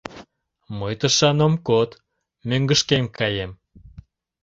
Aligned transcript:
—Мый 0.79 0.93
тышан 0.99 1.37
ом 1.47 1.53
код, 1.67 1.89
мӧҥгышкем 2.47 3.05
каем. 3.17 3.51